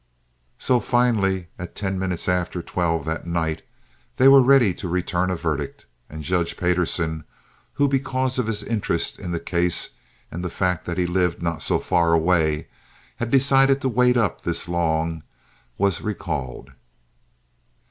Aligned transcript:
So, 0.57 0.79
finally, 0.79 1.45
at 1.59 1.75
ten 1.75 1.99
minutes 1.99 2.27
after 2.27 2.63
twelve 2.63 3.05
that 3.05 3.27
night, 3.27 3.61
they 4.17 4.27
were 4.27 4.41
ready 4.41 4.73
to 4.73 4.87
return 4.89 5.29
a 5.29 5.35
verdict; 5.35 5.85
and 6.09 6.23
Judge 6.23 6.57
Payderson, 6.57 7.23
who, 7.73 7.87
because 7.87 8.39
of 8.39 8.47
his 8.47 8.63
interest 8.63 9.19
in 9.19 9.29
the 9.29 9.39
case 9.39 9.91
and 10.31 10.43
the 10.43 10.49
fact 10.49 10.85
that 10.85 10.97
he 10.97 11.05
lived 11.05 11.43
not 11.43 11.61
so 11.61 11.77
far 11.77 12.13
away, 12.13 12.67
had 13.17 13.29
decided 13.29 13.79
to 13.81 13.89
wait 13.89 14.17
up 14.17 14.41
this 14.41 14.67
long, 14.67 15.21
was 15.77 16.01
recalled. 16.01 16.71